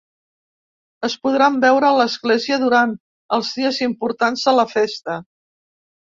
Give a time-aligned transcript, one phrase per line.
[1.07, 2.95] Es podran veure a l’església durant
[3.37, 5.19] els dies importants de la festa.